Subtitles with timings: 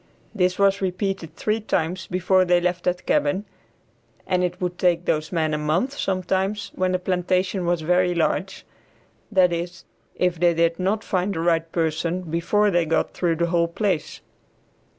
[0.33, 3.45] This was repeated three times before they left that cabin,
[4.25, 8.65] and it would take those men a month sometimes when the plantation was very large,
[9.31, 9.85] that is
[10.15, 14.21] if they did not find the right person before they got through the whole place.